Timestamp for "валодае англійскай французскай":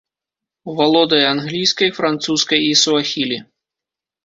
0.79-2.61